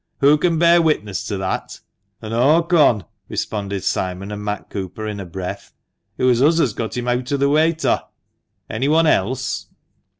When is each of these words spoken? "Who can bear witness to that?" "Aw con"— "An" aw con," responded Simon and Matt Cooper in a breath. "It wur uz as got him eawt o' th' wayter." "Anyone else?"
"Who 0.21 0.39
can 0.39 0.57
bear 0.57 0.81
witness 0.81 1.23
to 1.25 1.37
that?" 1.37 1.79
"Aw 2.23 2.27
con"— 2.27 2.31
"An" 2.31 2.33
aw 2.33 2.61
con," 2.63 3.05
responded 3.29 3.83
Simon 3.83 4.31
and 4.31 4.43
Matt 4.43 4.71
Cooper 4.71 5.05
in 5.07 5.19
a 5.19 5.25
breath. 5.27 5.73
"It 6.17 6.23
wur 6.23 6.31
uz 6.31 6.59
as 6.59 6.73
got 6.73 6.97
him 6.97 7.05
eawt 7.05 7.31
o' 7.31 7.37
th' 7.37 7.49
wayter." 7.51 8.01
"Anyone 8.67 9.05
else?" 9.05 9.67